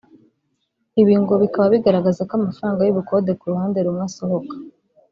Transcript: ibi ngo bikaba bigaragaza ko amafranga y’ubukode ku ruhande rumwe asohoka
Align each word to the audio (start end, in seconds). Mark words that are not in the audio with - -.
ibi 1.01 1.13
ngo 1.21 1.33
bikaba 1.43 1.67
bigaragaza 1.75 2.21
ko 2.27 2.33
amafranga 2.39 2.81
y’ubukode 2.83 3.31
ku 3.39 3.45
ruhande 3.51 3.77
rumwe 3.85 4.03
asohoka 4.09 4.53